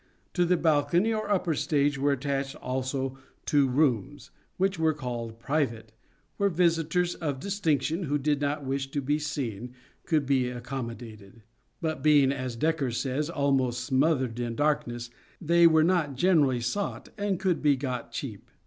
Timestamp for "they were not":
15.39-16.15